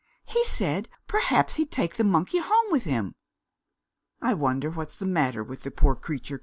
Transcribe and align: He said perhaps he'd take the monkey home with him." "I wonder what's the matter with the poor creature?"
He 0.25 0.43
said 0.45 0.89
perhaps 1.05 1.57
he'd 1.57 1.69
take 1.69 1.93
the 1.97 2.03
monkey 2.03 2.39
home 2.39 2.71
with 2.71 2.85
him." 2.85 3.13
"I 4.19 4.33
wonder 4.33 4.71
what's 4.71 4.97
the 4.97 5.05
matter 5.05 5.43
with 5.43 5.61
the 5.61 5.69
poor 5.69 5.95
creature?" 5.95 6.39